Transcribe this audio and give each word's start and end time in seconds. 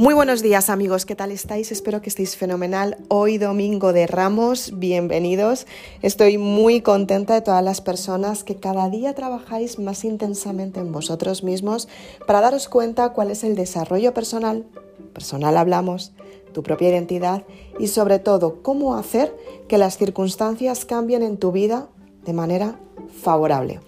Muy 0.00 0.14
buenos 0.14 0.40
días 0.40 0.70
amigos, 0.70 1.04
¿qué 1.04 1.14
tal 1.14 1.30
estáis? 1.30 1.70
Espero 1.72 2.00
que 2.00 2.08
estéis 2.08 2.34
fenomenal. 2.34 2.96
Hoy 3.08 3.36
domingo 3.36 3.92
de 3.92 4.06
Ramos, 4.06 4.72
bienvenidos. 4.78 5.66
Estoy 6.00 6.38
muy 6.38 6.80
contenta 6.80 7.34
de 7.34 7.42
todas 7.42 7.62
las 7.62 7.82
personas 7.82 8.42
que 8.42 8.56
cada 8.56 8.88
día 8.88 9.14
trabajáis 9.14 9.78
más 9.78 10.06
intensamente 10.06 10.80
en 10.80 10.90
vosotros 10.90 11.44
mismos 11.44 11.86
para 12.26 12.40
daros 12.40 12.66
cuenta 12.70 13.10
cuál 13.10 13.30
es 13.30 13.44
el 13.44 13.56
desarrollo 13.56 14.14
personal, 14.14 14.64
personal 15.12 15.58
hablamos, 15.58 16.14
tu 16.54 16.62
propia 16.62 16.88
identidad 16.88 17.44
y 17.78 17.88
sobre 17.88 18.18
todo 18.18 18.62
cómo 18.62 18.94
hacer 18.94 19.36
que 19.68 19.76
las 19.76 19.98
circunstancias 19.98 20.86
cambien 20.86 21.22
en 21.22 21.36
tu 21.36 21.52
vida 21.52 21.90
de 22.24 22.32
manera 22.32 22.80
favorable. 23.20 23.80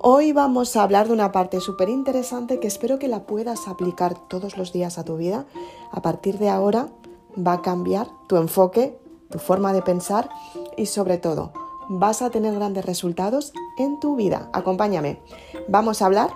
Hoy 0.00 0.32
vamos 0.32 0.76
a 0.76 0.84
hablar 0.84 1.08
de 1.08 1.12
una 1.12 1.32
parte 1.32 1.58
súper 1.58 1.88
interesante 1.88 2.60
que 2.60 2.68
espero 2.68 3.00
que 3.00 3.08
la 3.08 3.24
puedas 3.24 3.66
aplicar 3.66 4.14
todos 4.28 4.56
los 4.56 4.72
días 4.72 4.96
a 4.96 5.04
tu 5.04 5.16
vida. 5.16 5.44
A 5.90 6.02
partir 6.02 6.38
de 6.38 6.48
ahora 6.48 6.88
va 7.36 7.54
a 7.54 7.62
cambiar 7.62 8.06
tu 8.28 8.36
enfoque, 8.36 8.96
tu 9.28 9.40
forma 9.40 9.72
de 9.72 9.82
pensar 9.82 10.28
y 10.76 10.86
sobre 10.86 11.18
todo 11.18 11.52
vas 11.88 12.22
a 12.22 12.30
tener 12.30 12.54
grandes 12.54 12.84
resultados 12.84 13.52
en 13.76 13.98
tu 13.98 14.14
vida. 14.14 14.48
Acompáñame. 14.52 15.18
Vamos 15.66 16.00
a 16.00 16.06
hablar 16.06 16.30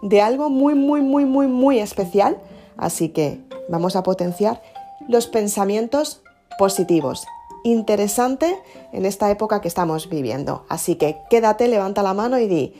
de 0.00 0.20
algo 0.20 0.48
muy, 0.48 0.76
muy, 0.76 1.00
muy, 1.00 1.24
muy, 1.24 1.48
muy 1.48 1.80
especial. 1.80 2.38
Así 2.76 3.08
que 3.08 3.44
vamos 3.68 3.96
a 3.96 4.04
potenciar 4.04 4.62
los 5.08 5.26
pensamientos 5.26 6.22
positivos. 6.56 7.26
Interesante 7.64 8.56
en 8.92 9.04
esta 9.04 9.28
época 9.28 9.60
que 9.60 9.66
estamos 9.66 10.08
viviendo. 10.08 10.64
Así 10.68 10.94
que 10.94 11.18
quédate, 11.28 11.66
levanta 11.66 12.04
la 12.04 12.14
mano 12.14 12.38
y 12.38 12.46
di, 12.46 12.74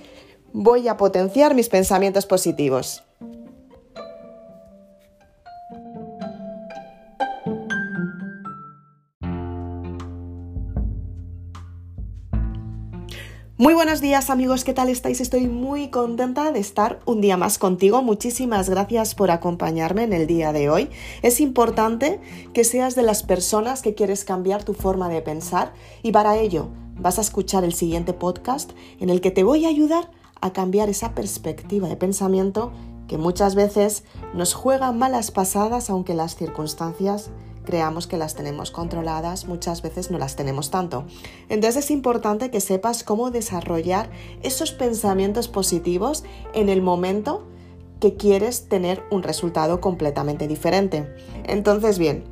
voy 0.53 0.89
a 0.89 0.97
potenciar 0.97 1.55
mis 1.55 1.69
pensamientos 1.69 2.27
positivos. 2.27 3.03
Muy 13.61 13.75
buenos 13.75 14.01
días 14.01 14.31
amigos, 14.31 14.63
¿qué 14.63 14.73
tal 14.73 14.89
estáis? 14.89 15.21
Estoy 15.21 15.49
muy 15.49 15.89
contenta 15.89 16.53
de 16.53 16.61
estar 16.61 17.01
un 17.07 17.21
día 17.21 17.37
más 17.37 17.59
contigo. 17.59 18.03
Muchísimas 18.05 18.71
gracias 18.71 19.17
por 19.17 19.33
acompañarme 19.33 20.05
en 20.05 20.13
el 20.13 20.29
día 20.29 20.53
de 20.53 20.71
hoy. 20.71 20.91
Es 21.23 21.41
importante 21.41 22.21
que 22.55 22.63
seas 22.63 22.95
de 22.95 23.03
las 23.03 23.25
personas 23.25 23.83
que 23.83 23.95
quieres 23.95 24.25
cambiar 24.25 24.63
tu 24.63 24.75
forma 24.75 25.09
de 25.09 25.23
pensar 25.23 25.73
y 26.05 26.13
para 26.13 26.39
ello 26.39 26.69
vas 26.95 27.19
a 27.19 27.23
escuchar 27.23 27.65
el 27.65 27.75
siguiente 27.75 28.13
podcast 28.13 28.71
en 29.01 29.11
el 29.11 29.21
que 29.21 29.33
te 29.33 29.43
voy 29.43 29.65
a 29.65 29.71
ayudar 29.71 30.09
a 30.41 30.53
cambiar 30.53 30.89
esa 30.89 31.15
perspectiva 31.15 31.89
de 31.89 31.97
pensamiento 31.97 32.73
que 33.07 33.19
muchas 33.19 33.55
veces 33.55 34.05
nos 34.35 34.55
juega 34.55 34.93
malas 34.93 35.31
pasadas 35.31 35.91
aunque 35.91 36.15
las 36.15 36.37
circunstancias 36.37 37.31
creamos 37.69 38.07
que 38.07 38.17
las 38.17 38.35
tenemos 38.35 38.71
controladas, 38.71 39.45
muchas 39.45 39.83
veces 39.83 40.11
no 40.11 40.17
las 40.17 40.37
tenemos 40.37 40.71
tanto. 40.71 41.05
Entonces 41.51 41.85
es 41.85 41.91
importante 41.91 42.51
que 42.51 42.63
sepas 42.63 43.05
cómo 43.05 43.31
desarrollar 43.31 44.09
esos 44.43 44.73
pensamientos 44.73 45.49
positivos 45.49 46.25
en 46.55 46.71
el 46.71 46.81
momento 46.81 47.45
que 48.01 48.15
quieres 48.15 48.71
tener 48.71 49.03
un 49.11 49.23
resultado 49.23 49.83
completamente 49.83 50.49
diferente. 50.49 51.15
Entonces, 51.45 51.99
bien, 51.99 52.25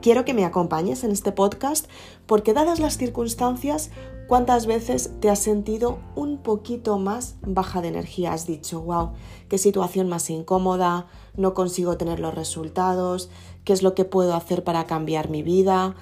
quiero 0.00 0.24
que 0.24 0.32
me 0.32 0.46
acompañes 0.46 1.04
en 1.04 1.10
este 1.10 1.32
podcast 1.32 1.86
porque 2.24 2.54
dadas 2.54 2.78
las 2.78 2.96
circunstancias, 2.96 3.90
¿cuántas 4.28 4.66
veces 4.66 5.10
te 5.20 5.30
has 5.30 5.40
sentido 5.40 5.98
un 6.14 6.38
poquito 6.38 6.98
más 6.98 7.36
baja 7.40 7.80
de 7.80 7.88
energía? 7.88 8.34
Has 8.34 8.46
dicho, 8.46 8.80
wow, 8.82 9.12
qué 9.48 9.58
situación 9.58 10.08
más 10.08 10.30
incómoda, 10.30 11.06
no 11.34 11.54
consigo 11.54 11.96
tener 11.96 12.20
los 12.20 12.34
resultados, 12.34 13.30
qué 13.64 13.72
es 13.72 13.82
lo 13.82 13.94
que 13.94 14.04
puedo 14.04 14.34
hacer 14.34 14.62
para 14.62 14.84
cambiar 14.84 15.30
mi 15.30 15.42
vida, 15.42 15.96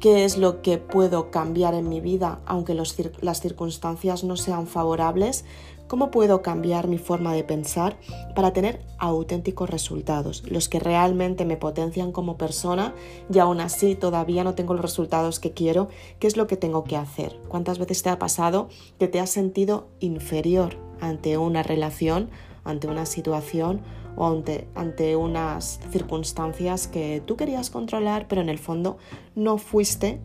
qué 0.00 0.24
es 0.24 0.36
lo 0.36 0.60
que 0.60 0.78
puedo 0.78 1.30
cambiar 1.30 1.74
en 1.74 1.88
mi 1.88 2.00
vida 2.00 2.40
aunque 2.46 2.74
las 2.74 3.40
circunstancias 3.40 4.24
no 4.24 4.36
sean 4.36 4.66
favorables, 4.66 5.44
¿Cómo 5.88 6.10
puedo 6.10 6.42
cambiar 6.42 6.86
mi 6.86 6.98
forma 6.98 7.32
de 7.32 7.44
pensar 7.44 7.96
para 8.34 8.52
tener 8.52 8.84
auténticos 8.98 9.70
resultados, 9.70 10.42
los 10.46 10.68
que 10.68 10.80
realmente 10.80 11.46
me 11.46 11.56
potencian 11.56 12.12
como 12.12 12.36
persona 12.36 12.94
y 13.32 13.38
aún 13.38 13.58
así 13.60 13.94
todavía 13.94 14.44
no 14.44 14.54
tengo 14.54 14.74
los 14.74 14.82
resultados 14.82 15.40
que 15.40 15.52
quiero? 15.52 15.88
¿Qué 16.18 16.26
es 16.26 16.36
lo 16.36 16.46
que 16.46 16.58
tengo 16.58 16.84
que 16.84 16.96
hacer? 16.96 17.40
¿Cuántas 17.48 17.78
veces 17.78 18.02
te 18.02 18.10
ha 18.10 18.18
pasado 18.18 18.68
que 18.98 19.08
te 19.08 19.18
has 19.18 19.30
sentido 19.30 19.88
inferior 19.98 20.76
ante 21.00 21.38
una 21.38 21.62
relación, 21.62 22.28
ante 22.64 22.86
una 22.86 23.06
situación 23.06 23.80
o 24.14 24.26
ante, 24.26 24.68
ante 24.74 25.16
unas 25.16 25.80
circunstancias 25.90 26.86
que 26.86 27.22
tú 27.24 27.36
querías 27.36 27.70
controlar, 27.70 28.26
pero 28.28 28.42
en 28.42 28.50
el 28.50 28.58
fondo 28.58 28.98
no 29.34 29.56
fuiste 29.56 30.20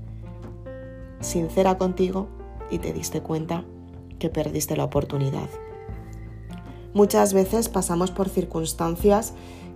sincera 1.22 1.78
contigo 1.78 2.28
y 2.70 2.80
te 2.80 2.92
diste 2.92 3.22
cuenta 3.22 3.64
que 4.24 4.30
perdiste 4.30 4.78
la 4.78 4.86
oportunidad. 4.86 5.50
Muchas 6.94 7.34
veces 7.34 7.68
pasamos 7.68 8.10
por 8.10 8.30
circunstancias 8.30 9.34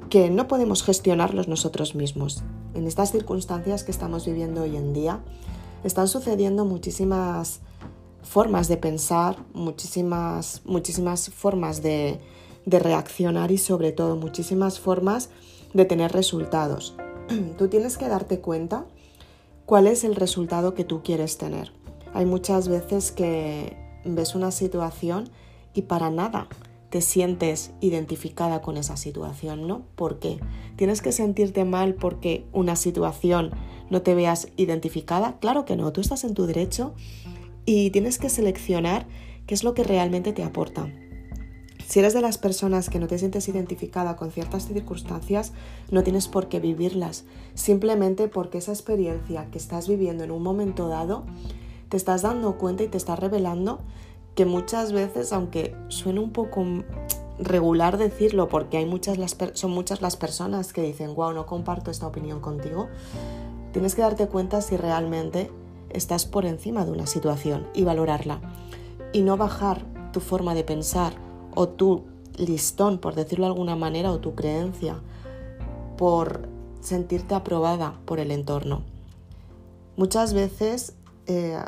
que 0.10 0.30
no 0.30 0.48
podemos 0.48 0.84
gestionarlos 0.84 1.50
nosotros 1.50 1.96
mismos. 1.96 2.44
En 2.74 2.88
estas 2.88 3.12
circunstancias 3.12 3.84
que 3.84 3.92
estamos 3.92 4.26
viviendo 4.26 4.62
hoy 4.62 4.78
en 4.78 4.94
día, 4.94 5.20
están 5.84 6.08
sucediendo 6.08 6.64
muchísimas 6.64 7.60
formas 8.24 8.70
de 8.70 8.78
pensar, 8.78 9.36
muchísimas, 9.54 10.62
muchísimas 10.64 11.30
formas 11.30 11.82
de, 11.82 12.22
de 12.66 12.80
reaccionar 12.80 13.52
y 13.52 13.58
sobre 13.58 13.92
todo 13.92 14.16
muchísimas 14.16 14.80
formas 14.80 15.30
de 15.74 15.84
tener 15.84 16.14
resultados. 16.14 16.96
Tú 17.58 17.68
tienes 17.68 17.98
que 17.98 18.08
darte 18.08 18.40
cuenta 18.40 18.86
cuál 19.66 19.88
es 19.88 20.06
el 20.06 20.16
resultado 20.16 20.74
que 20.74 20.86
tú 20.86 21.04
quieres 21.04 21.38
tener. 21.38 21.74
Hay 22.14 22.26
muchas 22.26 22.70
veces 22.70 23.12
que 23.12 23.87
ves 24.16 24.36
una 24.36 24.52
situación 24.52 25.30
y 25.74 25.84
para 25.84 26.10
nada 26.10 26.48
te 26.90 27.02
sientes 27.02 27.72
identificada 27.82 28.62
con 28.62 28.78
esa 28.78 28.98
situación, 28.98 29.68
¿no? 29.68 29.84
¿Por 29.96 30.20
qué? 30.20 30.40
¿Tienes 30.76 31.02
que 31.02 31.12
sentirte 31.12 31.66
mal 31.66 31.96
porque 31.96 32.46
una 32.54 32.76
situación 32.76 33.52
no 33.90 34.02
te 34.02 34.16
veas 34.16 34.50
identificada? 34.56 35.38
Claro 35.40 35.66
que 35.66 35.76
no, 35.76 35.92
tú 35.92 36.02
estás 36.02 36.24
en 36.24 36.34
tu 36.34 36.46
derecho 36.46 36.94
y 37.66 37.90
tienes 37.92 38.18
que 38.18 38.30
seleccionar 38.30 39.06
qué 39.46 39.54
es 39.54 39.64
lo 39.64 39.74
que 39.74 39.84
realmente 39.84 40.34
te 40.34 40.44
aporta. 40.44 40.90
Si 41.88 42.00
eres 42.00 42.14
de 42.14 42.22
las 42.22 42.38
personas 42.38 42.90
que 42.90 43.00
no 43.00 43.08
te 43.08 43.18
sientes 43.18 43.48
identificada 43.48 44.18
con 44.18 44.32
ciertas 44.32 44.68
circunstancias, 44.68 45.54
no 45.90 46.04
tienes 46.04 46.28
por 46.28 46.50
qué 46.50 46.60
vivirlas, 46.60 47.24
simplemente 47.54 48.28
porque 48.28 48.58
esa 48.58 48.74
experiencia 48.74 49.50
que 49.52 49.58
estás 49.58 49.88
viviendo 49.88 50.26
en 50.26 50.32
un 50.32 50.44
momento 50.44 50.90
dado 50.90 51.26
te 51.90 51.98
estás 51.98 52.22
dando 52.22 52.58
cuenta 52.58 52.84
y 52.84 52.88
te 52.88 52.98
estás 52.98 53.20
revelando 53.20 53.80
que 54.36 54.46
muchas 54.46 54.92
veces, 54.92 55.34
aunque 55.34 55.76
suene 55.88 56.20
un 56.20 56.32
poco 56.32 56.64
regular 57.40 57.98
decirlo, 57.98 58.50
porque 58.50 58.78
hay 58.78 58.86
muchas 58.86 59.18
son 59.54 59.72
muchas 59.72 60.02
las 60.02 60.16
personas 60.16 60.74
que 60.74 60.82
dicen, 60.82 61.16
wow, 61.16 61.34
no 61.34 61.46
comparto 61.46 61.92
esta 61.92 62.08
opinión 62.08 62.40
contigo, 62.40 62.88
tienes 63.74 63.96
que 63.96 64.02
darte 64.02 64.28
cuenta 64.28 64.62
si 64.62 64.78
realmente 64.78 65.52
estás 65.90 66.26
por 66.26 66.46
encima 66.46 66.86
de 66.86 66.92
una 66.92 67.08
situación 67.08 67.68
y 67.74 67.84
valorarla. 67.84 68.42
Y 69.14 69.22
no 69.22 69.38
bajar 69.38 69.86
tu 70.12 70.20
forma 70.20 70.54
de 70.54 70.64
pensar 70.64 71.14
o 71.56 71.70
tu 71.70 72.04
listón, 72.38 73.00
por 73.00 73.16
decirlo 73.16 73.46
de 73.46 73.52
alguna 73.52 73.76
manera, 73.76 74.12
o 74.12 74.20
tu 74.20 74.36
creencia 74.36 75.00
por 75.98 76.48
sentirte 76.80 77.34
aprobada 77.34 78.00
por 78.06 78.20
el 78.20 78.32
entorno. 78.32 78.84
Muchas 79.96 80.34
veces 80.34 80.94
eh, 81.28 81.60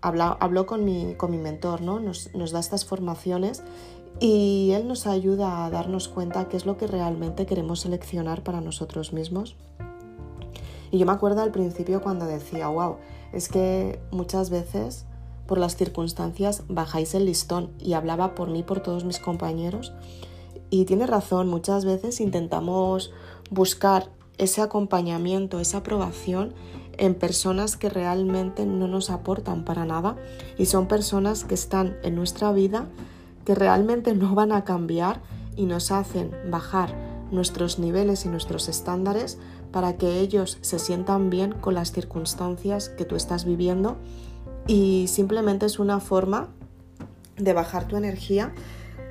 habló, 0.00 0.66
con, 0.66 0.84
mi, 0.84 1.14
con 1.14 1.30
mi 1.30 1.38
mentor, 1.38 1.82
¿no? 1.82 2.00
Nos, 2.00 2.34
nos, 2.34 2.52
da 2.52 2.60
estas 2.60 2.84
formaciones 2.84 3.62
y 4.18 4.72
él 4.72 4.86
nos 4.86 5.06
ayuda 5.06 5.64
a 5.64 5.70
darnos 5.70 6.08
cuenta 6.08 6.48
qué 6.48 6.56
es 6.56 6.66
lo 6.66 6.76
que 6.76 6.86
realmente 6.86 7.46
queremos 7.46 7.80
seleccionar 7.80 8.42
para 8.42 8.60
nosotros 8.60 9.12
mismos. 9.12 9.56
Y 10.90 10.98
yo 10.98 11.06
me 11.06 11.12
acuerdo 11.12 11.42
al 11.42 11.52
principio 11.52 12.02
cuando 12.02 12.26
decía, 12.26 12.68
wow, 12.68 12.96
es 13.32 13.48
que 13.48 14.00
muchas 14.10 14.50
veces 14.50 15.06
por 15.46 15.58
las 15.58 15.76
circunstancias 15.76 16.64
bajáis 16.68 17.14
el 17.14 17.26
listón 17.26 17.70
y 17.78 17.94
hablaba 17.94 18.34
por 18.34 18.50
mí, 18.50 18.62
por 18.62 18.80
todos 18.80 19.04
mis 19.04 19.18
compañeros. 19.18 19.92
Y 20.70 20.84
tiene 20.84 21.06
razón, 21.06 21.48
muchas 21.48 21.84
veces 21.84 22.20
intentamos 22.20 23.12
buscar 23.50 24.10
ese 24.38 24.62
acompañamiento, 24.62 25.60
esa 25.60 25.78
aprobación 25.78 26.54
en 27.00 27.14
personas 27.14 27.78
que 27.78 27.88
realmente 27.88 28.66
no 28.66 28.86
nos 28.86 29.08
aportan 29.08 29.64
para 29.64 29.86
nada 29.86 30.16
y 30.58 30.66
son 30.66 30.86
personas 30.86 31.44
que 31.44 31.54
están 31.54 31.96
en 32.02 32.14
nuestra 32.14 32.52
vida 32.52 32.86
que 33.46 33.54
realmente 33.54 34.14
no 34.14 34.34
van 34.34 34.52
a 34.52 34.64
cambiar 34.64 35.22
y 35.56 35.64
nos 35.64 35.92
hacen 35.92 36.30
bajar 36.50 36.94
nuestros 37.30 37.78
niveles 37.78 38.26
y 38.26 38.28
nuestros 38.28 38.68
estándares 38.68 39.38
para 39.72 39.96
que 39.96 40.20
ellos 40.20 40.58
se 40.60 40.78
sientan 40.78 41.30
bien 41.30 41.52
con 41.52 41.72
las 41.72 41.90
circunstancias 41.90 42.90
que 42.90 43.06
tú 43.06 43.16
estás 43.16 43.46
viviendo 43.46 43.96
y 44.66 45.06
simplemente 45.08 45.64
es 45.64 45.78
una 45.78 46.00
forma 46.00 46.48
de 47.38 47.54
bajar 47.54 47.88
tu 47.88 47.96
energía 47.96 48.52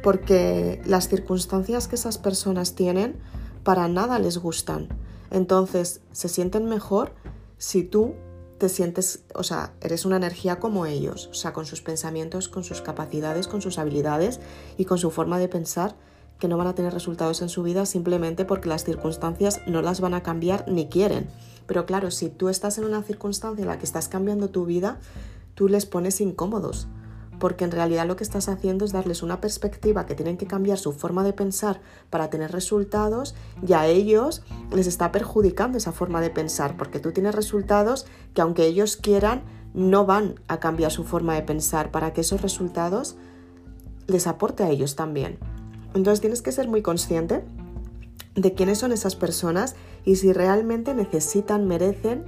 porque 0.04 0.80
las 0.86 1.10
circunstancias 1.10 1.88
que 1.88 1.96
esas 1.96 2.20
personas 2.20 2.76
tienen 2.76 3.16
para 3.64 3.88
nada 3.88 4.20
les 4.20 4.38
gustan. 4.38 4.90
Entonces 5.32 6.02
se 6.12 6.30
sienten 6.30 6.66
mejor 6.66 7.14
si 7.60 7.84
tú 7.84 8.16
te 8.58 8.70
sientes, 8.70 9.24
o 9.36 9.44
sea, 9.44 9.74
eres 9.82 10.06
una 10.06 10.18
energía 10.18 10.60
como 10.60 10.86
ellos, 10.86 11.28
o 11.32 11.34
sea, 11.34 11.54
con 11.54 11.66
sus 11.66 11.82
pensamientos, 11.82 12.50
con 12.50 12.64
sus 12.64 12.82
capacidades, 12.82 13.48
con 13.48 13.62
sus 13.62 13.78
habilidades 13.78 14.40
y 14.78 14.86
con 14.86 14.98
su 14.98 15.12
forma 15.12 15.38
de 15.38 15.48
pensar 15.48 15.96
que 16.40 16.48
no 16.48 16.58
van 16.58 16.68
a 16.68 16.76
tener 16.76 16.94
resultados 16.94 17.42
en 17.42 17.50
su 17.50 17.64
vida 17.64 17.86
simplemente 17.86 18.46
porque 18.46 18.70
las 18.70 18.86
circunstancias 18.86 19.62
no 19.68 19.82
las 19.82 20.02
van 20.02 20.14
a 20.14 20.24
cambiar 20.24 20.66
ni 20.68 20.88
quieren. 20.88 21.30
Pero 21.68 21.86
claro, 21.86 22.12
si 22.12 22.30
tú 22.30 22.50
estás 22.50 22.78
en 22.78 22.86
una 22.86 23.04
circunstancia 23.04 23.62
en 23.62 23.68
la 23.68 23.78
que 23.78 23.86
estás 23.86 24.08
cambiando 24.08 24.50
tu 24.50 24.66
vida, 24.66 25.00
tú 25.54 25.68
les 25.68 25.86
pones 25.86 26.22
incómodos, 26.22 26.88
porque 27.40 27.64
en 27.64 27.72
realidad 27.72 28.06
lo 28.06 28.16
que 28.16 28.24
estás 28.24 28.50
haciendo 28.50 28.86
es 28.86 28.92
darles 28.92 29.24
una 29.24 29.42
perspectiva 29.42 30.06
que 30.06 30.16
tienen 30.16 30.38
que 30.38 30.48
cambiar 30.48 30.78
su 30.78 30.92
forma 30.92 31.24
de 31.24 31.34
pensar 31.34 31.82
para 32.10 32.30
tener 32.30 32.52
resultados 32.52 33.36
y 33.66 33.74
a 33.74 33.88
ellos 33.88 34.44
les 34.72 34.88
está 34.88 35.12
perjudicando 35.12 35.78
esa 35.78 35.92
forma 35.92 36.22
de 36.22 36.30
pensar, 36.30 36.78
porque 36.78 37.00
tú 37.00 37.12
tienes 37.12 37.36
resultados 37.36 38.06
que 38.34 38.42
aunque 38.42 38.68
ellos 38.68 38.98
quieran, 38.98 39.44
no 39.74 40.06
van 40.06 40.40
a 40.48 40.60
cambiar 40.60 40.92
su 40.92 41.04
forma 41.04 41.36
de 41.36 41.44
pensar 41.44 41.92
para 41.92 42.14
que 42.14 42.22
esos 42.22 42.42
resultados 42.42 43.16
les 44.08 44.28
aporte 44.28 44.64
a 44.64 44.70
ellos 44.70 44.96
también. 44.96 45.38
Entonces 45.94 46.22
tienes 46.22 46.42
que 46.42 46.52
ser 46.52 46.68
muy 46.68 46.82
consciente 46.82 47.44
de 48.36 48.54
quiénes 48.54 48.78
son 48.78 48.92
esas 48.92 49.16
personas 49.16 49.76
y 50.06 50.16
si 50.16 50.34
realmente 50.34 50.94
necesitan, 50.94 51.68
merecen 51.68 52.26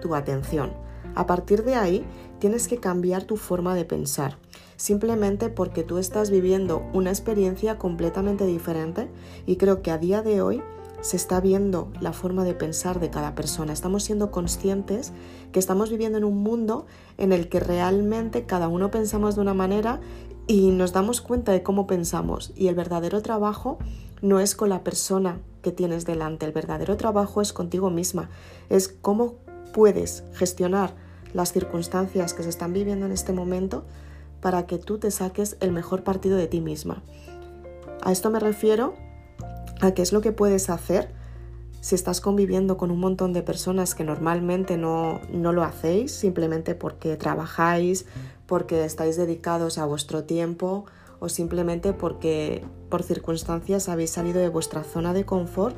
tu 0.00 0.14
atención. 0.14 0.72
A 1.14 1.26
partir 1.26 1.64
de 1.64 1.74
ahí 1.74 2.04
tienes 2.38 2.68
que 2.68 2.78
cambiar 2.78 3.24
tu 3.24 3.36
forma 3.36 3.74
de 3.74 3.84
pensar, 3.84 4.38
simplemente 4.80 5.50
porque 5.50 5.82
tú 5.82 5.98
estás 5.98 6.30
viviendo 6.30 6.82
una 6.94 7.10
experiencia 7.10 7.76
completamente 7.76 8.46
diferente 8.46 9.10
y 9.44 9.56
creo 9.56 9.82
que 9.82 9.90
a 9.90 9.98
día 9.98 10.22
de 10.22 10.40
hoy 10.40 10.62
se 11.02 11.18
está 11.18 11.38
viendo 11.38 11.92
la 12.00 12.14
forma 12.14 12.44
de 12.44 12.54
pensar 12.54 12.98
de 12.98 13.10
cada 13.10 13.34
persona. 13.34 13.74
Estamos 13.74 14.04
siendo 14.04 14.30
conscientes 14.30 15.12
que 15.52 15.58
estamos 15.58 15.90
viviendo 15.90 16.16
en 16.16 16.24
un 16.24 16.38
mundo 16.38 16.86
en 17.18 17.32
el 17.32 17.50
que 17.50 17.60
realmente 17.60 18.46
cada 18.46 18.68
uno 18.68 18.90
pensamos 18.90 19.34
de 19.34 19.42
una 19.42 19.52
manera 19.52 20.00
y 20.46 20.70
nos 20.70 20.94
damos 20.94 21.20
cuenta 21.20 21.52
de 21.52 21.62
cómo 21.62 21.86
pensamos 21.86 22.50
y 22.56 22.68
el 22.68 22.74
verdadero 22.74 23.20
trabajo 23.20 23.76
no 24.22 24.40
es 24.40 24.54
con 24.54 24.70
la 24.70 24.82
persona 24.82 25.40
que 25.60 25.72
tienes 25.72 26.06
delante, 26.06 26.46
el 26.46 26.52
verdadero 26.52 26.96
trabajo 26.96 27.42
es 27.42 27.52
contigo 27.52 27.90
misma, 27.90 28.30
es 28.70 28.88
cómo 28.88 29.34
puedes 29.74 30.24
gestionar 30.32 30.94
las 31.34 31.52
circunstancias 31.52 32.32
que 32.32 32.42
se 32.42 32.48
están 32.48 32.72
viviendo 32.72 33.04
en 33.04 33.12
este 33.12 33.34
momento 33.34 33.84
para 34.40 34.66
que 34.66 34.78
tú 34.78 34.98
te 34.98 35.10
saques 35.10 35.56
el 35.60 35.72
mejor 35.72 36.02
partido 36.02 36.36
de 36.36 36.46
ti 36.46 36.60
misma. 36.60 37.02
A 38.02 38.12
esto 38.12 38.30
me 38.30 38.40
refiero 38.40 38.94
a 39.80 39.92
qué 39.92 40.02
es 40.02 40.12
lo 40.12 40.20
que 40.20 40.32
puedes 40.32 40.70
hacer 40.70 41.12
si 41.80 41.94
estás 41.94 42.20
conviviendo 42.20 42.76
con 42.76 42.90
un 42.90 43.00
montón 43.00 43.32
de 43.32 43.42
personas 43.42 43.94
que 43.94 44.04
normalmente 44.04 44.76
no, 44.76 45.20
no 45.32 45.52
lo 45.52 45.62
hacéis, 45.62 46.12
simplemente 46.12 46.74
porque 46.74 47.16
trabajáis, 47.16 48.04
porque 48.46 48.84
estáis 48.84 49.16
dedicados 49.16 49.78
a 49.78 49.86
vuestro 49.86 50.24
tiempo 50.24 50.84
o 51.20 51.28
simplemente 51.28 51.92
porque 51.92 52.64
por 52.88 53.02
circunstancias 53.02 53.88
habéis 53.88 54.10
salido 54.10 54.40
de 54.40 54.48
vuestra 54.48 54.84
zona 54.84 55.14
de 55.14 55.24
confort 55.24 55.76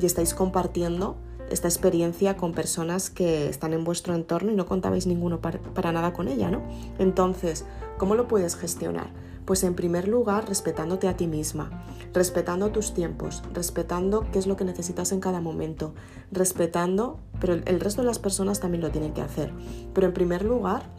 y 0.00 0.06
estáis 0.06 0.34
compartiendo 0.34 1.16
esta 1.50 1.68
experiencia 1.68 2.36
con 2.36 2.52
personas 2.52 3.10
que 3.10 3.48
están 3.48 3.72
en 3.72 3.84
vuestro 3.84 4.14
entorno 4.14 4.50
y 4.50 4.56
no 4.56 4.66
contabais 4.66 5.06
ninguno 5.06 5.40
para, 5.40 5.92
nada 5.92 6.12
con 6.12 6.28
ella, 6.28 6.50
¿no? 6.50 6.62
Entonces, 6.98 7.64
¿cómo 7.98 8.14
lo 8.14 8.28
puedes 8.28 8.56
gestionar? 8.56 9.10
Pues 9.44 9.62
en 9.62 9.74
primer 9.74 10.08
lugar, 10.08 10.48
respetándote 10.48 11.06
a 11.06 11.16
ti 11.16 11.28
misma, 11.28 11.84
respetando 12.12 12.70
tus 12.72 12.94
tiempos, 12.94 13.42
respetando 13.52 14.26
qué 14.32 14.38
es 14.38 14.46
lo 14.46 14.56
que 14.56 14.64
necesitas 14.64 15.12
en 15.12 15.20
cada 15.20 15.40
momento, 15.40 15.94
respetando, 16.32 17.20
pero 17.40 17.54
el 17.54 17.80
resto 17.80 18.02
de 18.02 18.08
las 18.08 18.18
personas 18.18 18.58
también 18.58 18.82
lo 18.82 18.90
tienen 18.90 19.14
que 19.14 19.22
hacer. 19.22 19.52
Pero 19.94 20.08
en 20.08 20.14
primer 20.14 20.44
lugar, 20.44 20.90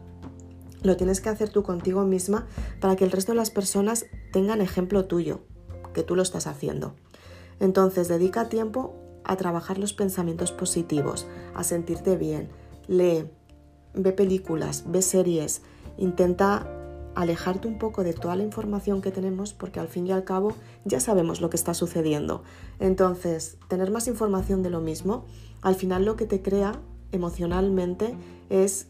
lo 0.81 0.95
tienes 0.95 1.19
que 1.19 1.29
hacer 1.29 1.49
tú 1.49 1.63
contigo 1.63 2.03
misma 2.05 2.47
para 2.79 2.95
que 2.95 3.03
el 3.03 3.11
resto 3.11 3.33
de 3.33 3.38
las 3.38 3.51
personas 3.51 4.05
tengan 4.31 4.61
ejemplo 4.61 5.05
tuyo, 5.05 5.41
que 5.94 6.03
tú 6.03 6.15
lo 6.15 6.21
estás 6.21 6.47
haciendo. 6.47 6.95
Entonces, 7.59 8.07
dedica 8.07 8.47
tiempo 8.47 8.95
a 9.23 9.35
trabajar 9.35 9.77
los 9.77 9.94
pensamientos 9.94 10.51
positivos, 10.51 11.27
a 11.53 11.63
sentirte 11.63 12.15
bien. 12.15 12.49
Lee, 12.88 13.29
ve 13.94 14.13
películas, 14.13 14.85
ve 14.88 15.01
series, 15.01 15.61
intenta 15.97 16.76
alejarte 17.18 17.68
un 17.68 17.80
poco 17.80 18.04
de 18.04 18.14
toda 18.14 18.36
la 18.36 18.44
información 18.44 19.02
que 19.02 19.10
tenemos 19.10 19.54
porque 19.54 19.80
al 19.80 19.88
fin 19.88 20.06
y 20.06 20.12
al 20.12 20.24
cabo 20.24 20.54
ya 20.86 21.00
sabemos 21.00 21.42
lo 21.42 21.50
que 21.50 21.58
está 21.58 21.74
sucediendo. 21.74 22.44
Entonces, 22.80 23.58
tener 23.68 23.90
más 23.90 24.08
información 24.08 24.62
de 24.62 24.69
lo 24.69 24.81
mismo, 24.81 25.25
al 25.64 25.74
final 25.74 26.06
lo 26.06 26.16
que 26.16 26.28
te 26.28 26.44
crea 26.44 26.80
emocionalmente 27.12 28.16
es 28.52 28.86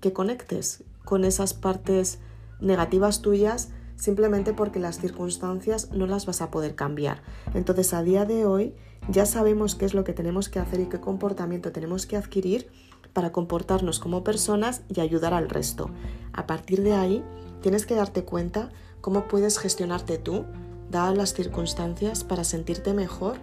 que 0.00 0.12
conectes, 0.12 0.82
con 1.04 1.24
esas 1.24 1.54
partes 1.54 2.18
negativas 2.60 3.22
tuyas 3.22 3.70
simplemente 3.94 4.52
porque 4.52 4.80
las 4.80 4.98
circunstancias 4.98 5.90
no 5.92 6.08
las 6.08 6.26
vas 6.26 6.42
a 6.42 6.50
poder 6.50 6.74
cambiar. 6.74 7.22
Entonces 7.54 7.94
a 7.94 8.02
día 8.02 8.24
de 8.24 8.44
hoy 8.44 8.74
ya 9.08 9.24
sabemos 9.24 9.76
qué 9.76 9.84
es 9.84 9.94
lo 9.94 10.02
que 10.02 10.12
tenemos 10.12 10.48
que 10.48 10.58
hacer 10.58 10.80
y 10.80 10.86
qué 10.86 10.98
comportamiento 11.00 11.70
tenemos 11.70 12.06
que 12.06 12.16
adquirir 12.16 12.68
para 13.12 13.30
comportarnos 13.30 14.00
como 14.00 14.24
personas 14.24 14.82
y 14.88 15.00
ayudar 15.00 15.32
al 15.32 15.48
resto. 15.48 15.90
A 16.32 16.46
partir 16.46 16.82
de 16.82 16.94
ahí 16.94 17.24
tienes 17.60 17.86
que 17.86 17.94
darte 17.94 18.24
cuenta 18.24 18.70
cómo 19.00 19.28
puedes 19.28 19.58
gestionarte 19.58 20.18
tú, 20.18 20.44
dadas 20.90 21.16
las 21.16 21.34
circunstancias, 21.34 22.24
para 22.24 22.44
sentirte 22.44 22.94
mejor 22.94 23.36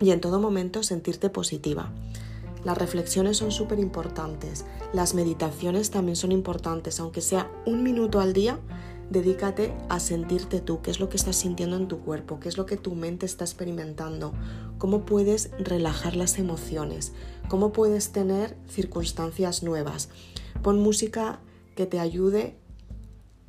y 0.00 0.10
en 0.10 0.20
todo 0.20 0.40
momento 0.40 0.82
sentirte 0.82 1.30
positiva. 1.30 1.92
Las 2.64 2.78
reflexiones 2.78 3.36
son 3.36 3.52
súper 3.52 3.78
importantes, 3.78 4.64
las 4.92 5.14
meditaciones 5.14 5.90
también 5.90 6.16
son 6.16 6.32
importantes, 6.32 6.98
aunque 6.98 7.20
sea 7.20 7.50
un 7.64 7.82
minuto 7.82 8.18
al 8.18 8.32
día, 8.32 8.58
dedícate 9.08 9.72
a 9.88 10.00
sentirte 10.00 10.60
tú, 10.60 10.82
qué 10.82 10.90
es 10.90 10.98
lo 10.98 11.08
que 11.08 11.16
estás 11.16 11.36
sintiendo 11.36 11.76
en 11.76 11.86
tu 11.86 12.00
cuerpo, 12.00 12.40
qué 12.40 12.48
es 12.48 12.56
lo 12.56 12.66
que 12.66 12.76
tu 12.76 12.94
mente 12.96 13.24
está 13.24 13.44
experimentando, 13.44 14.32
cómo 14.78 15.04
puedes 15.04 15.50
relajar 15.58 16.16
las 16.16 16.38
emociones, 16.38 17.12
cómo 17.48 17.72
puedes 17.72 18.10
tener 18.10 18.56
circunstancias 18.68 19.62
nuevas. 19.62 20.08
Pon 20.62 20.80
música 20.80 21.38
que 21.76 21.86
te 21.86 22.00
ayude 22.00 22.56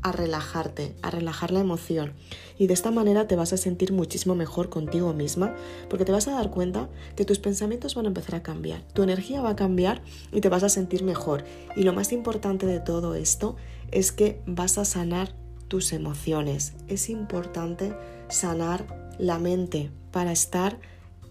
a 0.10 0.12
relajarte, 0.12 0.96
a 1.02 1.10
relajar 1.10 1.52
la 1.52 1.60
emoción. 1.60 2.14
Y 2.58 2.68
de 2.68 2.74
esta 2.74 2.92
manera 2.92 3.28
te 3.28 3.36
vas 3.36 3.54
a 3.54 3.58
sentir 3.58 3.94
muchísimo 3.94 4.36
mejor 4.36 4.70
contigo 4.70 5.14
misma, 5.14 5.56
porque 5.90 6.06
te 6.06 6.12
vas 6.12 6.28
a 6.28 6.32
dar 6.32 6.50
cuenta 6.50 6.90
que 7.16 7.26
tus 7.26 7.40
pensamientos 7.40 7.96
van 7.96 8.06
a 8.06 8.10
empezar 8.10 8.36
a 8.36 8.44
cambiar, 8.44 8.82
tu 8.94 9.04
energía 9.04 9.42
va 9.42 9.52
a 9.52 9.56
cambiar 9.56 10.02
y 10.32 10.42
te 10.42 10.50
vas 10.50 10.64
a 10.64 10.70
sentir 10.70 11.04
mejor. 11.04 11.44
Y 11.76 11.84
lo 11.84 11.94
más 11.94 12.12
importante 12.12 12.66
de 12.66 12.80
todo 12.80 13.16
esto 13.16 13.56
es 13.92 14.12
que 14.12 14.42
vas 14.46 14.78
a 14.78 14.86
sanar 14.86 15.34
tus 15.68 15.94
emociones. 15.94 16.74
Es 16.88 17.10
importante 17.10 17.94
sanar 18.30 19.14
la 19.20 19.40
mente 19.40 19.92
para 20.12 20.32
estar 20.32 20.80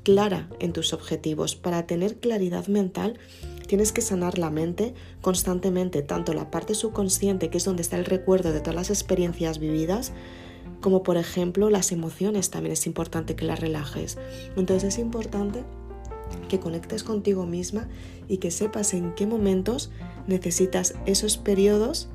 clara 0.02 0.48
en 0.60 0.72
tus 0.72 0.92
objetivos, 0.92 1.56
para 1.56 1.86
tener 1.86 2.18
claridad 2.18 2.68
mental 2.68 3.18
Tienes 3.66 3.92
que 3.92 4.00
sanar 4.00 4.38
la 4.38 4.50
mente 4.50 4.94
constantemente, 5.20 6.02
tanto 6.02 6.32
la 6.32 6.50
parte 6.50 6.74
subconsciente, 6.74 7.50
que 7.50 7.58
es 7.58 7.64
donde 7.64 7.82
está 7.82 7.96
el 7.96 8.04
recuerdo 8.04 8.52
de 8.52 8.60
todas 8.60 8.74
las 8.74 8.90
experiencias 8.90 9.58
vividas, 9.58 10.12
como 10.80 11.02
por 11.02 11.16
ejemplo 11.16 11.70
las 11.70 11.92
emociones 11.92 12.50
también 12.50 12.72
es 12.72 12.86
importante 12.86 13.34
que 13.34 13.44
las 13.44 13.60
relajes. 13.60 14.18
Entonces 14.56 14.94
es 14.94 14.98
importante 14.98 15.64
que 16.48 16.60
conectes 16.60 17.02
contigo 17.02 17.46
misma 17.46 17.88
y 18.28 18.38
que 18.38 18.50
sepas 18.50 18.94
en 18.94 19.14
qué 19.14 19.26
momentos 19.26 19.90
necesitas 20.26 20.94
esos 21.06 21.36
periodos 21.36 22.08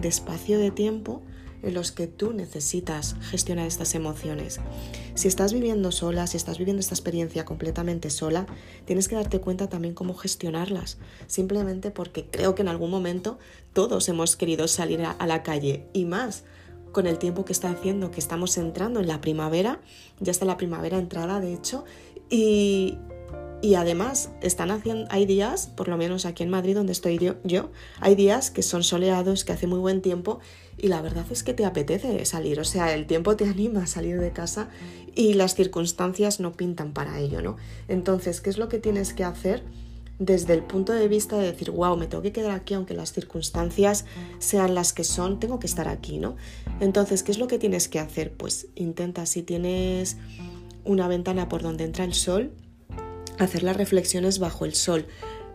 de 0.00 0.08
espacio 0.08 0.58
de 0.58 0.70
tiempo 0.70 1.22
en 1.66 1.74
los 1.74 1.92
que 1.92 2.06
tú 2.06 2.32
necesitas 2.32 3.16
gestionar 3.20 3.66
estas 3.66 3.94
emociones. 3.94 4.60
Si 5.14 5.28
estás 5.28 5.52
viviendo 5.52 5.90
sola, 5.90 6.26
si 6.26 6.36
estás 6.36 6.58
viviendo 6.58 6.80
esta 6.80 6.94
experiencia 6.94 7.44
completamente 7.44 8.08
sola, 8.10 8.46
tienes 8.84 9.08
que 9.08 9.16
darte 9.16 9.40
cuenta 9.40 9.68
también 9.68 9.94
cómo 9.94 10.14
gestionarlas. 10.14 10.98
Simplemente 11.26 11.90
porque 11.90 12.26
creo 12.30 12.54
que 12.54 12.62
en 12.62 12.68
algún 12.68 12.90
momento 12.90 13.38
todos 13.72 14.08
hemos 14.08 14.36
querido 14.36 14.68
salir 14.68 15.02
a 15.02 15.26
la 15.26 15.42
calle 15.42 15.86
y 15.92 16.04
más 16.04 16.44
con 16.92 17.06
el 17.06 17.18
tiempo 17.18 17.44
que 17.44 17.52
está 17.52 17.68
haciendo, 17.68 18.10
que 18.10 18.20
estamos 18.20 18.56
entrando 18.56 19.00
en 19.00 19.08
la 19.08 19.20
primavera, 19.20 19.80
ya 20.18 20.30
está 20.30 20.46
la 20.46 20.56
primavera 20.56 20.98
entrada 20.98 21.40
de 21.40 21.52
hecho, 21.52 21.84
y, 22.30 22.96
y 23.62 23.74
además, 23.74 24.30
están 24.42 24.70
haciendo, 24.70 25.06
hay 25.10 25.24
días, 25.24 25.68
por 25.68 25.88
lo 25.88 25.96
menos 25.96 26.26
aquí 26.26 26.42
en 26.42 26.50
Madrid 26.50 26.74
donde 26.74 26.92
estoy 26.92 27.18
yo, 27.44 27.70
hay 28.00 28.14
días 28.14 28.50
que 28.50 28.62
son 28.62 28.82
soleados, 28.82 29.44
que 29.44 29.52
hace 29.52 29.66
muy 29.66 29.78
buen 29.78 30.02
tiempo 30.02 30.40
y 30.76 30.88
la 30.88 31.00
verdad 31.00 31.24
es 31.30 31.42
que 31.42 31.54
te 31.54 31.64
apetece 31.64 32.24
salir, 32.26 32.60
o 32.60 32.64
sea, 32.64 32.92
el 32.94 33.06
tiempo 33.06 33.34
te 33.36 33.44
anima 33.48 33.84
a 33.84 33.86
salir 33.86 34.20
de 34.20 34.30
casa 34.30 34.68
y 35.14 35.34
las 35.34 35.54
circunstancias 35.54 36.38
no 36.38 36.52
pintan 36.52 36.92
para 36.92 37.18
ello, 37.18 37.40
¿no? 37.40 37.56
Entonces, 37.88 38.40
¿qué 38.40 38.50
es 38.50 38.58
lo 38.58 38.68
que 38.68 38.78
tienes 38.78 39.14
que 39.14 39.24
hacer? 39.24 39.64
Desde 40.18 40.54
el 40.54 40.62
punto 40.62 40.92
de 40.92 41.08
vista 41.08 41.36
de 41.36 41.50
decir, 41.50 41.70
wow, 41.70 41.96
me 41.96 42.06
tengo 42.06 42.22
que 42.22 42.32
quedar 42.32 42.52
aquí 42.52 42.74
aunque 42.74 42.94
las 42.94 43.12
circunstancias 43.12 44.06
sean 44.38 44.74
las 44.74 44.92
que 44.92 45.04
son, 45.04 45.40
tengo 45.40 45.58
que 45.58 45.66
estar 45.66 45.88
aquí, 45.88 46.18
¿no? 46.18 46.36
Entonces, 46.80 47.22
¿qué 47.22 47.32
es 47.32 47.38
lo 47.38 47.48
que 47.48 47.58
tienes 47.58 47.88
que 47.88 48.00
hacer? 48.00 48.32
Pues 48.32 48.68
intenta, 48.74 49.26
si 49.26 49.42
tienes 49.42 50.16
una 50.84 51.08
ventana 51.08 51.48
por 51.48 51.62
donde 51.62 51.84
entra 51.84 52.04
el 52.04 52.14
sol, 52.14 52.52
hacer 53.38 53.62
las 53.62 53.76
reflexiones 53.76 54.38
bajo 54.38 54.64
el 54.64 54.74
sol, 54.74 55.06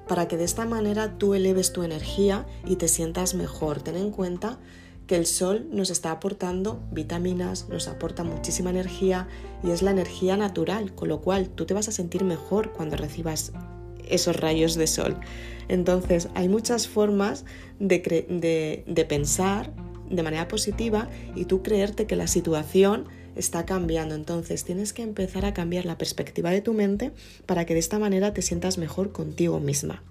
para 0.07 0.27
que 0.27 0.38
de 0.38 0.43
esta 0.43 0.65
manera 0.65 1.17
tú 1.17 1.33
eleves 1.33 1.73
tu 1.73 1.83
energía 1.83 2.45
y 2.65 2.75
te 2.75 2.88
sientas 2.88 3.33
mejor. 3.33 3.81
Ten 3.81 3.95
en 3.95 4.11
cuenta 4.11 4.59
que 5.07 5.15
el 5.15 5.25
sol 5.25 5.67
nos 5.71 5.89
está 5.89 6.11
aportando 6.11 6.81
vitaminas, 6.91 7.67
nos 7.69 7.88
aporta 7.88 8.23
muchísima 8.23 8.69
energía 8.69 9.27
y 9.63 9.71
es 9.71 9.81
la 9.81 9.91
energía 9.91 10.38
natural, 10.38 10.93
con 10.95 11.09
lo 11.09 11.21
cual 11.21 11.50
tú 11.50 11.65
te 11.65 11.73
vas 11.73 11.88
a 11.88 11.91
sentir 11.91 12.23
mejor 12.23 12.71
cuando 12.71 12.95
recibas 12.95 13.51
esos 14.07 14.35
rayos 14.35 14.75
de 14.75 14.88
sol. 14.88 15.17
Entonces 15.67 16.29
hay 16.35 16.50
muchas 16.50 16.88
formas 16.88 17.45
de, 17.79 18.83
de 18.85 19.05
pensar 19.05 19.73
de 20.12 20.24
manera 20.24 20.48
positiva 20.48 21.10
y 21.36 21.46
tú 21.46 21.63
creerte 21.63 22.06
que 22.06 22.15
la 22.15 22.27
situación 22.27 23.08
está 23.36 23.65
cambiando. 23.65 24.15
Entonces 24.15 24.63
tienes 24.63 24.94
que 24.94 25.03
empezar 25.03 25.46
a 25.46 25.53
cambiar 25.53 25.86
la 25.86 25.98
perspectiva 25.98 26.51
de 26.51 26.62
tu 26.62 26.74
mente 26.74 27.12
para 27.46 27.65
que 27.65 27.74
de 27.74 27.80
esta 27.80 28.00
manera 28.00 28.34
te 28.34 28.41
sientas 28.41 28.77
mejor 28.77 29.12
contigo 29.12 29.60
misma. 29.60 30.03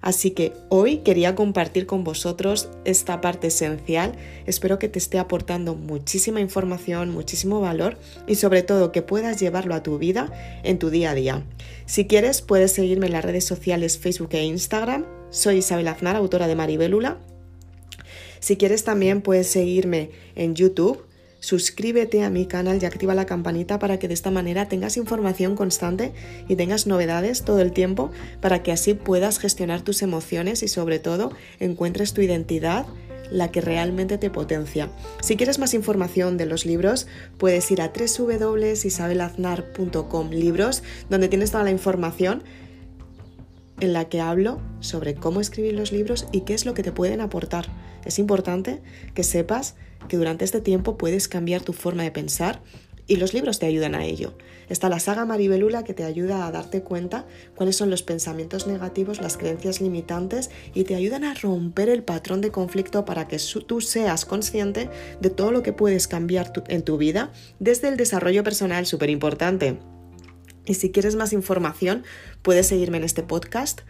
Así 0.00 0.30
que 0.30 0.54
hoy 0.70 0.98
quería 0.98 1.34
compartir 1.34 1.86
con 1.86 2.04
vosotros 2.04 2.70
esta 2.84 3.20
parte 3.20 3.48
esencial. 3.48 4.12
Espero 4.46 4.78
que 4.78 4.88
te 4.88 4.98
esté 4.98 5.18
aportando 5.18 5.74
muchísima 5.74 6.40
información, 6.40 7.10
muchísimo 7.10 7.60
valor 7.60 7.98
y 8.26 8.36
sobre 8.36 8.62
todo 8.62 8.92
que 8.92 9.02
puedas 9.02 9.38
llevarlo 9.38 9.74
a 9.74 9.82
tu 9.82 9.98
vida 9.98 10.32
en 10.62 10.78
tu 10.78 10.88
día 10.90 11.10
a 11.10 11.14
día. 11.14 11.44
Si 11.84 12.06
quieres 12.06 12.40
puedes 12.40 12.72
seguirme 12.72 13.06
en 13.06 13.12
las 13.12 13.24
redes 13.24 13.44
sociales 13.44 13.98
Facebook 13.98 14.30
e 14.32 14.44
Instagram. 14.44 15.04
Soy 15.28 15.58
Isabel 15.58 15.88
Aznar, 15.88 16.16
autora 16.16 16.48
de 16.48 16.56
Maribelula. 16.56 17.18
Si 18.40 18.56
quieres 18.56 18.84
también 18.84 19.22
puedes 19.22 19.46
seguirme 19.46 20.10
en 20.34 20.54
YouTube 20.54 21.04
suscríbete 21.40 22.22
a 22.22 22.30
mi 22.30 22.46
canal 22.46 22.80
y 22.80 22.86
activa 22.86 23.14
la 23.14 23.26
campanita 23.26 23.78
para 23.78 23.98
que 23.98 24.08
de 24.08 24.14
esta 24.14 24.30
manera 24.30 24.66
tengas 24.68 24.96
información 24.96 25.56
constante 25.56 26.14
y 26.48 26.56
tengas 26.56 26.86
novedades 26.86 27.42
todo 27.42 27.60
el 27.60 27.72
tiempo 27.72 28.10
para 28.40 28.62
que 28.62 28.72
así 28.72 28.94
puedas 28.94 29.38
gestionar 29.38 29.82
tus 29.82 30.00
emociones 30.02 30.62
y 30.62 30.68
sobre 30.68 31.00
todo 31.00 31.32
encuentres 31.58 32.12
tu 32.12 32.20
identidad 32.20 32.86
la 33.30 33.50
que 33.50 33.60
realmente 33.60 34.18
te 34.18 34.28
potencia. 34.28 34.90
Si 35.22 35.36
quieres 35.36 35.60
más 35.60 35.72
información 35.72 36.36
de 36.36 36.46
los 36.46 36.66
libros, 36.66 37.06
puedes 37.38 37.70
ir 37.70 37.80
a 37.80 37.92
www.isabelaznar.com 37.92 40.30
libros, 40.30 40.82
donde 41.08 41.28
tienes 41.28 41.52
toda 41.52 41.62
la 41.62 41.70
información 41.70 42.42
en 43.78 43.92
la 43.92 44.08
que 44.08 44.20
hablo 44.20 44.60
sobre 44.80 45.14
cómo 45.14 45.40
escribir 45.40 45.74
los 45.74 45.92
libros 45.92 46.26
y 46.32 46.40
qué 46.40 46.54
es 46.54 46.66
lo 46.66 46.74
que 46.74 46.82
te 46.82 46.90
pueden 46.90 47.20
aportar. 47.20 47.68
Es 48.04 48.18
importante 48.18 48.82
que 49.14 49.24
sepas 49.24 49.76
que 50.08 50.16
durante 50.16 50.44
este 50.44 50.60
tiempo 50.60 50.96
puedes 50.96 51.28
cambiar 51.28 51.62
tu 51.62 51.72
forma 51.72 52.02
de 52.02 52.10
pensar 52.10 52.62
y 53.10 53.16
los 53.16 53.34
libros 53.34 53.58
te 53.58 53.66
ayudan 53.66 53.96
a 53.96 54.04
ello. 54.04 54.34
Está 54.68 54.88
la 54.88 55.00
saga 55.00 55.24
Maribelula 55.24 55.82
que 55.82 55.94
te 55.94 56.04
ayuda 56.04 56.46
a 56.46 56.52
darte 56.52 56.82
cuenta 56.82 57.26
cuáles 57.56 57.74
son 57.74 57.90
los 57.90 58.04
pensamientos 58.04 58.68
negativos, 58.68 59.20
las 59.20 59.36
creencias 59.36 59.80
limitantes 59.80 60.48
y 60.74 60.84
te 60.84 60.94
ayudan 60.94 61.24
a 61.24 61.34
romper 61.34 61.88
el 61.88 62.04
patrón 62.04 62.40
de 62.40 62.52
conflicto 62.52 63.04
para 63.04 63.26
que 63.26 63.38
tú 63.66 63.80
seas 63.80 64.24
consciente 64.24 64.88
de 65.20 65.30
todo 65.30 65.50
lo 65.50 65.64
que 65.64 65.72
puedes 65.72 66.06
cambiar 66.06 66.52
en 66.68 66.82
tu 66.82 66.98
vida 66.98 67.32
desde 67.58 67.88
el 67.88 67.96
desarrollo 67.96 68.44
personal, 68.44 68.86
súper 68.86 69.10
importante. 69.10 69.80
Y 70.64 70.74
si 70.74 70.92
quieres 70.92 71.16
más 71.16 71.32
información, 71.32 72.04
puedes 72.42 72.68
seguirme 72.68 72.98
en 72.98 73.04
este 73.04 73.24
podcast 73.24 73.80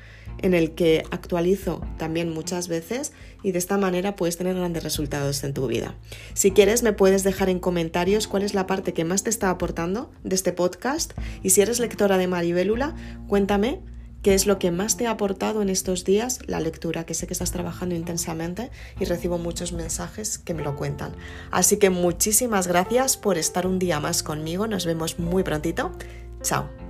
en 0.42 0.54
el 0.54 0.72
que 0.72 1.02
actualizo 1.10 1.80
también 1.98 2.32
muchas 2.32 2.68
veces 2.68 3.12
y 3.42 3.52
de 3.52 3.58
esta 3.58 3.78
manera 3.78 4.16
puedes 4.16 4.36
tener 4.36 4.54
grandes 4.56 4.82
resultados 4.82 5.42
en 5.44 5.54
tu 5.54 5.66
vida. 5.66 5.94
Si 6.34 6.50
quieres 6.50 6.82
me 6.82 6.92
puedes 6.92 7.24
dejar 7.24 7.48
en 7.48 7.60
comentarios 7.60 8.26
cuál 8.26 8.42
es 8.42 8.54
la 8.54 8.66
parte 8.66 8.92
que 8.92 9.04
más 9.04 9.22
te 9.22 9.30
está 9.30 9.50
aportando 9.50 10.10
de 10.24 10.34
este 10.34 10.52
podcast 10.52 11.12
y 11.42 11.50
si 11.50 11.60
eres 11.60 11.80
lectora 11.80 12.18
de 12.18 12.28
Maribélula, 12.28 12.94
cuéntame 13.28 13.80
qué 14.22 14.34
es 14.34 14.46
lo 14.46 14.58
que 14.58 14.70
más 14.70 14.96
te 14.96 15.06
ha 15.06 15.12
aportado 15.12 15.62
en 15.62 15.68
estos 15.68 16.04
días 16.04 16.40
la 16.46 16.60
lectura, 16.60 17.04
que 17.04 17.14
sé 17.14 17.26
que 17.26 17.32
estás 17.32 17.52
trabajando 17.52 17.94
intensamente 17.94 18.70
y 18.98 19.04
recibo 19.04 19.38
muchos 19.38 19.72
mensajes 19.72 20.38
que 20.38 20.54
me 20.54 20.62
lo 20.62 20.76
cuentan. 20.76 21.12
Así 21.50 21.78
que 21.78 21.90
muchísimas 21.90 22.66
gracias 22.66 23.16
por 23.16 23.38
estar 23.38 23.66
un 23.66 23.78
día 23.78 24.00
más 24.00 24.22
conmigo, 24.22 24.66
nos 24.66 24.86
vemos 24.86 25.18
muy 25.18 25.42
prontito. 25.42 25.92
Chao. 26.42 26.89